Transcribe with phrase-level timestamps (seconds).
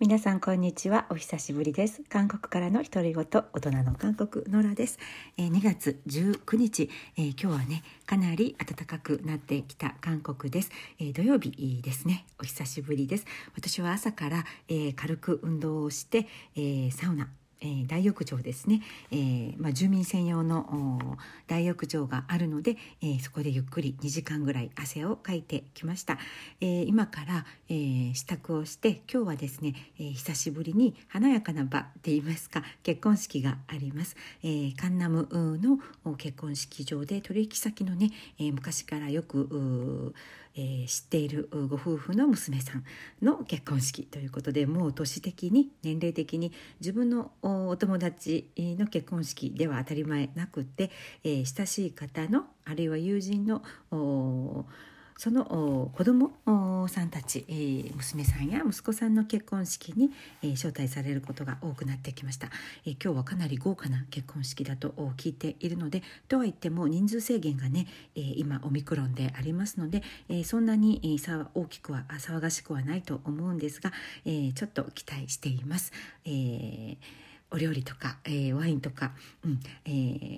[0.00, 1.06] 皆さんこんにちは。
[1.08, 2.02] お久しぶりです。
[2.08, 4.98] 韓国からの独り言大人の韓国ノラです、
[5.36, 12.26] えー、2月19日、えー、今日はねかなり暖かくなってきた韓国です、えー、土曜日ですね。
[12.40, 13.24] お久しぶりです。
[13.54, 16.26] 私は朝から、え軽く運動をして、
[16.56, 17.28] えサウナ
[17.64, 26.18] えー、大浴場ですね、えー、まあ、住民専用の大浴場があるので、え、そこでゆっくり2時間ぐらい汗をかいてきました、
[26.60, 40.14] え今から、え支度をして今日はですね、え久しぶりに華やかな場って言いますか結婚式があります、えカンナムの結婚式場で取引先のね、え昔からよく
[40.56, 42.84] えー、知っているご夫婦の娘さん
[43.22, 50.90] の結婚式ということでもう年的に年齢的に自分のお友達の結婚式では当たり前なくて、
[51.24, 53.62] えー、親しい方のあるいは友人の
[55.16, 56.32] その子供
[56.88, 60.10] さんたち、えー、娘さんや息子さんの結婚式に、
[60.42, 62.48] えー、招待されることが多くなってきました、
[62.86, 73.92] えー、今日はかなり豪華な結婚式だと聞いているのでとは言っても人数制限がね、え今オミクロンでありますので、えそんなに、えー、大きくは騒がしくはないと思うんですが、
[74.24, 75.92] えちょっと期待しています。
[76.24, 76.96] えー
[77.54, 79.12] お料理とか、えー、ワインとか、
[79.44, 79.90] うんえ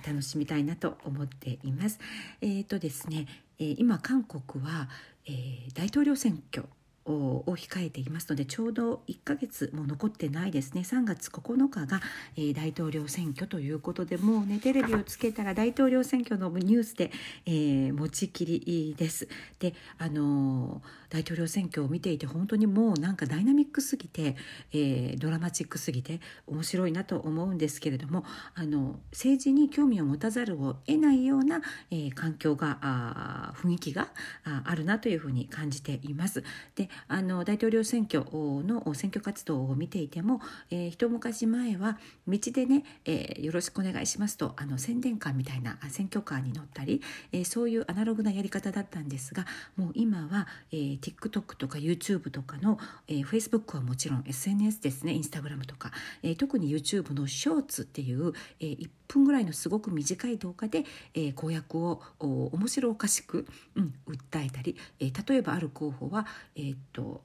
[0.00, 1.98] ー、楽しみたいなと思っています。
[2.40, 3.26] えーとですね、
[3.58, 4.88] えー、今韓国は、
[5.30, 6.66] えー、大統領選挙
[7.12, 12.00] を控えていますのでちょうど1ヶ月も残ってないですね3月9日が、
[12.36, 17.10] えー、大統領選挙ということでもうねテレビをつけたら大統領選挙のニュースで、
[17.46, 19.28] えー、持ちきりです。
[19.58, 24.36] であのー大統領選挙を見ていて本当にもうなんかダイナミックすぎて、
[24.72, 34.08] えー、ドラマチックすぎて面白いなと思うんですけれどもあの政治に興味を持たざるを得ないような、えー、環境があ雰囲気が
[34.44, 36.44] ああるなというふうに感じています。
[36.76, 47.02] であの大統領選挙の選挙活動を見ていても、えー、一昔前は道でね、えー、よろしくお願いしますとあの宣伝カーみたいな選挙カーに乗ったり、
[47.32, 49.46] えー、そういうアナログなやり方だったんですが
[49.76, 52.78] もう今は、えー、TikTok とか YouTube とかの、
[53.08, 60.84] えー、Facebook はもちろん SNS ですね Instagram とか、えー、特に YouTube のショーツっていう、えー、1分ぐらいのすごく短い動画で、
[61.14, 67.22] えー、公約を面白おかしく、うん、訴えたり、えー、例えばある候補は、えー、と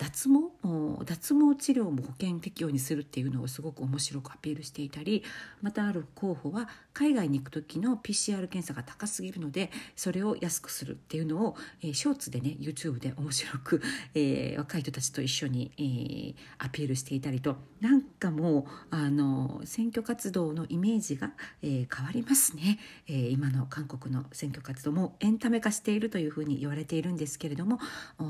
[0.00, 5.22] 脱毛脱毛治療も保険適用にするっていうのをすごく面白くアピールしていたり
[5.60, 13.82] またある候補は海外に行く時の PCR 検査が高すぎるのでそれを安くするっていうのを、えー、ショーツでね YouTube で面白く、
[14.14, 17.58] えー、若い人たちと一緒に、えー、アピールしていたりと。
[17.80, 21.32] なんかもうあの選挙活動のイメージが、
[21.62, 27.80] え変わりますね、え今の韓国の選挙活動もエンタメ化しているというふうに言われているんですけれども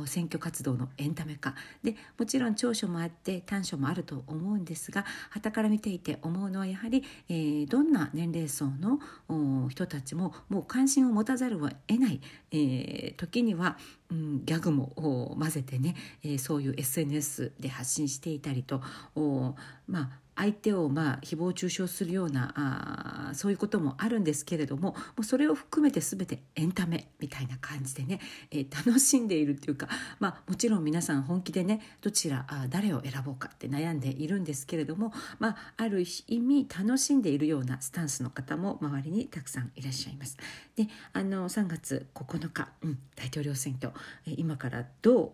[0.07, 12.21] 選挙活動のエンタメ化でもちろん長所もあって短所もあると思うんですが傍から見ていて思うのはやはり、えー、どんな年齢層の人たちももう関心を持たざるを得ない、
[12.53, 13.77] えー、時には、
[14.11, 18.83] うん、ギャグも混ぜてね、えー、そういう SNS で発信していたりと
[19.87, 20.11] まあ
[20.41, 22.55] 相手をまあ誹謗中傷するような
[23.31, 28.21] あそういうこともあるんですけれどももうそれを含めて全てエンタメみたいな感じでね、
[28.51, 40.39] えー、楽しんでいるっていうか、まあ、もちろん皆さん本気でねどちらあ誰を選ぼうかって悩んでいるんですけれども、まあ、ある意味楽しんでいるようなスタンスの方も周りにたくさんいらっしゃいます。
[40.77, 43.93] であの3月9日、うん、大統領選挙
[44.25, 45.25] 今からど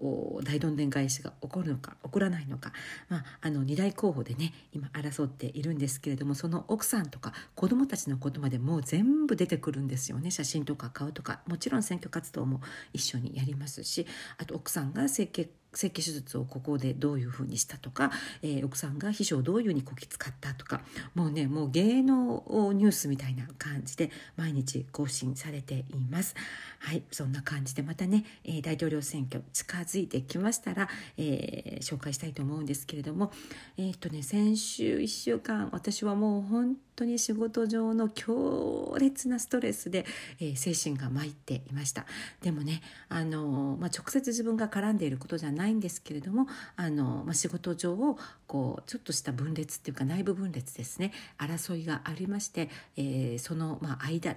[0.41, 2.73] う大どんでん返しが起こるのか起こらないのか、
[3.09, 10.31] まあ、あの2大候補でね今争っているんですけれどもその奥さんとか子どもたちのことまでもう全部出てくるんですよね。
[10.31, 11.41] 写真とか顔とか。
[11.47, 12.61] もちろん選挙活動も
[12.93, 14.07] 一緒にやりますし
[14.39, 18.11] あと奥さんが整形整形手術をここでどういうふうにしたとか、
[18.43, 20.81] えー、奥さんが秘書をどういうふうにこき使ったとか
[21.15, 22.43] もうねもう芸能
[22.75, 26.35] ニュースみたいな感じで毎日更新されています。
[26.79, 33.33] はいそんな感じでまたね、えー、大統領選挙近づいてきましたら、えー、紹介したいと思うんですけれども
[33.77, 40.07] えっとね先週1週間私はもう本当に仕事上の強烈なストレスで、
[40.41, 42.07] えー、精神が参っていました。
[42.43, 46.47] でもねあの、まあ、直接自分が絡んでいることじゃないんですけれども
[46.77, 51.13] あの、まあ、仕事上をこうちょっとした分裂っていうか内部分裂ですね。
[51.39, 54.37] 争いがありまして、えー、その、まあ、間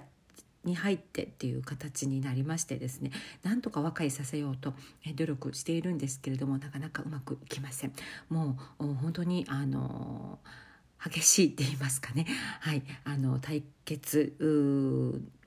[0.64, 3.10] に入ってっていう形になりましてですね。
[3.42, 4.74] なんとか和解させようと
[5.14, 7.92] 努力しているんですけれどもなかなかうまくいきません。
[8.28, 10.38] もう本当にあの
[11.04, 12.26] 激しいって言いますかね、
[12.60, 14.34] はい、あの対決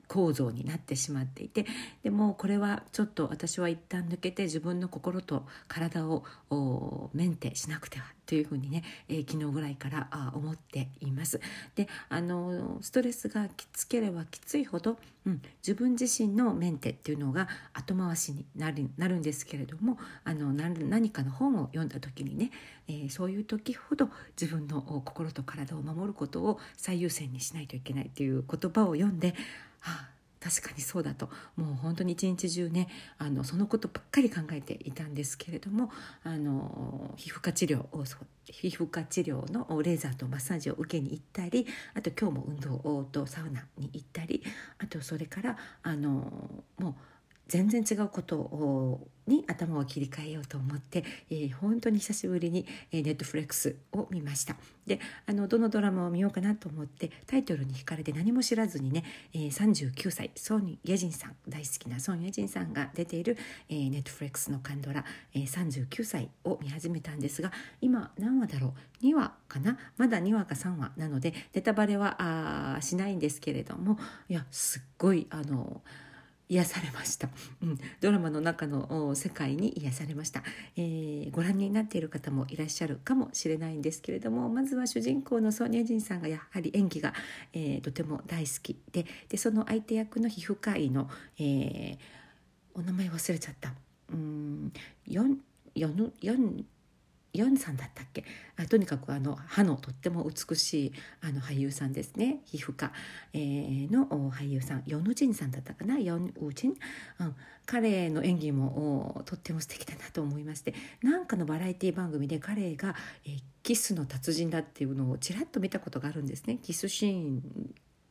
[0.08, 1.66] 構造になってしまっていて
[2.02, 6.24] でもこれはちょっと私は一旦抜けて自分の心と体を
[7.14, 11.40] メンテしなくてはというふうにね、えー、昨日ぐらいから思っています。
[11.74, 14.96] であのストレスがきつければきついほど、
[15.26, 22.50] うん、自分自身のメンテっていうのが後回しになるなるんですけれどもあの何かの本を読んだ時にね、
[22.88, 24.08] えー、そういう時ほど
[24.40, 29.34] 自分の心と体を守ることを最優先にしないといけないという言葉を読んで
[29.84, 30.08] あ
[30.44, 31.30] 確かにそうだと。
[31.56, 35.90] もう本当に一日中ねあのそのことばっかり考えていたんですけれども
[36.22, 38.04] あの皮膚科治療を
[38.44, 44.42] 皮膚科治療のレーザーとマッサージを受けに行ったりあと今日も運動とサウナに行ったり
[44.78, 46.30] あとそれからあの
[46.78, 46.94] もう
[47.48, 54.56] 全然違うことに頭を切り替えようと思って、えー、本当に久しぶりに、えー、ネットフレックスを見ました。
[54.86, 63.38] であのどのドラマを見ようかなと思ってタイトルに惹かれて何も知らずにね、えー、39歳ソン・イェジンさん大好きなソン・イェジンさんが出ている、
[63.70, 65.04] えー、ネットフレックスのカンドラ、
[65.34, 67.50] えー、39歳を見始めたんですが
[67.80, 69.78] 今何話だろう？2話かな？
[69.96, 73.98] まだ2話か3話なのでネタバレはあしないんですけれども
[74.28, 75.80] いやすっごいあの
[76.48, 77.28] 癒されました、
[77.62, 80.42] うん、ドラマの中の世界に癒されました、
[80.76, 87.14] えー、ご覧になっている方もいらっしゃるかもしれないんですけれどもまずは主人公のソニアジンさんがやはり演技が、
[87.52, 91.08] えー、とても大好きででその相手役の皮膚科医の、
[91.38, 91.96] えー、
[92.74, 93.72] お名前忘れちゃった。
[94.12, 94.72] うん
[95.08, 95.36] 4
[95.76, 96.64] 4 4
[97.34, 98.24] ヨンさんだったっけ？
[98.56, 102.38] あとにかくあの歯のとっても美しいあの俳優さんですね。
[102.44, 102.92] 皮膚科、
[103.32, 104.84] えー、の俳優さん。
[104.86, 105.98] ヨヌジンさんだったかな？
[105.98, 106.74] ヨンウジン、
[107.18, 107.34] うん、
[107.66, 110.74] 彼の演技もとっても素敵だなと思いまして。
[111.02, 112.94] なんかのバラエティ番組で彼が、
[113.26, 116.58] えー、キスの達人だっていうのをちらっと見たことがあるんですね。
[116.62, 117.42] キスシーン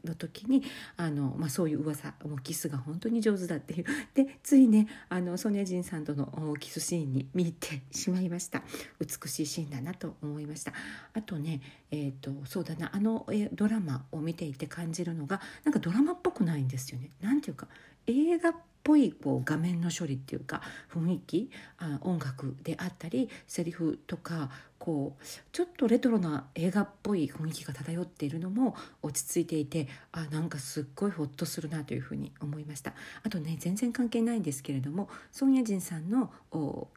[0.04, 0.64] の時に
[0.98, 3.86] あの、まあ、そういう噂もうキスが本当に上手だっていう。
[4.14, 8.64] でついねあのソニア・ジンさんとのキスシーンに見入ってしまいました。
[9.00, 10.74] 美しいシーンだなと思いました。
[11.14, 11.62] あとね
[11.92, 17.10] えっ、ー、とそうだなあのドラマを見ていて感じるのがなんかドラマっぽくないんですよね。
[17.22, 17.68] なんていうか
[18.08, 18.54] 映画っ
[18.84, 20.62] ぽいこう画面の処理っていうか
[20.94, 24.50] 雰囲気あ音楽であったりセリフとか
[24.84, 32.94] こうちょっとレトロな映画っぽい雰囲気が漂っているのも落ち着いていてあなんかすっごいホッとするなというふうに思いました。
[33.24, 36.34] あとね全然関係ないんですけれどもソン・ヤジンさんの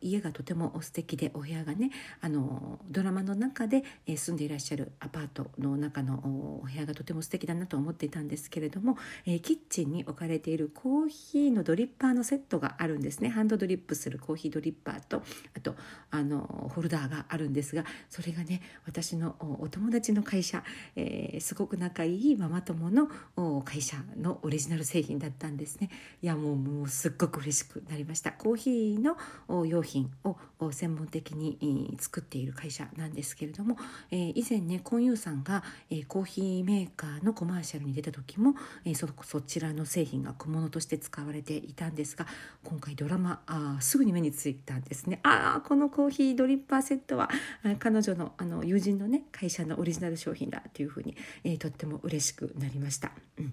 [0.00, 6.14] 家がとても素敵でお部屋がねあのドラマの中で、え住んでいらっしゃるアパートの中の
[6.64, 13.28] お部屋がとても素敵だなと思っていたんですけれども、えキッチンに置かれているコーヒーのドリッパーのセットがあるんですね。
[13.28, 15.22] ハンドドリップするコーヒードリッパーと
[15.56, 15.76] あと
[16.10, 17.75] あのホルダーがあるんですが
[18.08, 20.62] それがね私のお友達の会社、
[20.94, 23.08] えー、すごく仲いいママ友の
[23.62, 25.90] 会社のオリジナル製品だったんですね。
[26.23, 28.32] いやもうもうすっごく嬉しくなりました。
[28.32, 29.17] コーヒーの
[29.67, 30.37] 用品を
[30.73, 33.76] 専門的に作っている会社なんですけれども、
[34.11, 42.26] えー、以前ねコンユーさんが、えー、コーヒーメーカーのコマーシャルに出た時も、えー、そそちらの製品が小物として使われていたんですが
[42.64, 45.20] 今回ドラマあすぐに目についたんですね。
[45.23, 47.28] ああこのコーヒードリッパーセットは
[47.74, 53.10] 彼女のあの友人のね会社のオリジナル商品だというふうに、えー、とっても嬉しくなりました。
[53.38, 53.52] うん。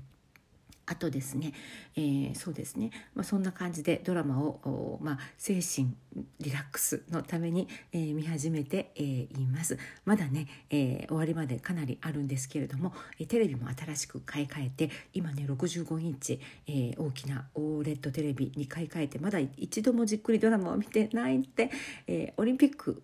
[0.85, 1.53] あとですね、
[1.95, 5.95] えー、そうですね、まあ、そんな感じでドラマを、まあ、精神
[6.39, 9.77] リラックスのために、えー、見始めて、えー、います。
[10.03, 21.71] まだね、え、終わりまでかなりあるんですけれども、えテレビも新しく買い替えて今ね65インチ、え大きな OLED テレビに買い替えてまだ一度もじっくりドラマを見てないって、
[22.07, 23.01] えオリンピック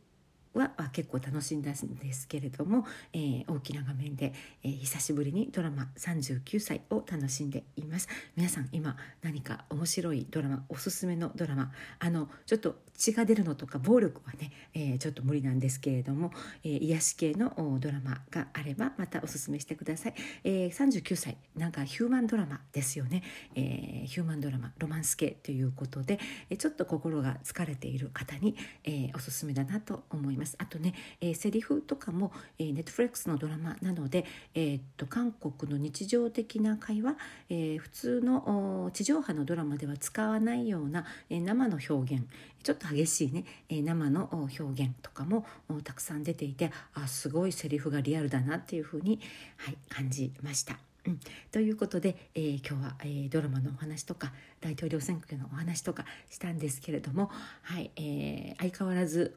[0.53, 8.07] は結構楽しんだんですけれども、えー、大きな画面で、えー、久しぶりにドラマ39歳を楽しんでいます。
[8.35, 16.31] 皆さん今何か面白いドラマおすすめのドラマあのちょっと血が出るのとか暴力はね、えー、ちょっと無理なんですけれども、
[16.63, 20.13] えー、癒し系のドラマがあればまたおすすめしてください、
[20.43, 23.23] えー、39歳なんかヒューマンドラマですよね、
[23.55, 30.38] えー、ヒューマンドラマロマンス系ということで、えー、ちょっと心が疲れている方に、えー、おすすめだなと思います。
[30.39, 37.15] ますあとね、えー、セリフとかも、えー、ネットフレックスのドラマなので、えー、っと韓国の日常的な会話、
[37.49, 42.25] えー、普通の地上波のドラマでは使わないような、えー、生の表現
[42.63, 45.45] ちょっと激しいね、えー、生の表現とかも
[45.83, 49.19] たくさん出ていてあすごいセリフがリアルだなっていうふうに、
[49.57, 50.79] はい、感じました。
[51.09, 51.19] うん、
[51.51, 57.31] ということで、えー、今日は、えー、ドラマのお話とか大統領選挙のお話とかしたんですけれども、
[57.63, 59.35] はいえー、相変わらず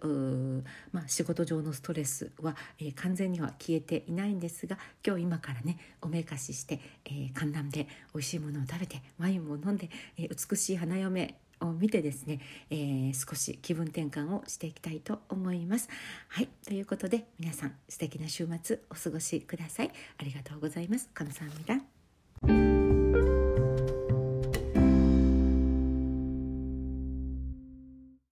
[0.93, 4.77] まあ、仕事上のストレスは、えー、完全には消えていないんですが
[5.07, 9.89] 今日今からねおめかしして、えー、観覧で美味しいものを食べてワインも飲んで、
[10.19, 12.41] えー、美しい花嫁を見てですね、
[12.71, 15.89] えー、少し気分転換をしていきたいと思います。
[16.29, 19.91] はいということで皆さん素敵な週末お過ごしください。
[20.19, 21.09] ありがとうございます。
[21.09, 22.82] かのさんみだ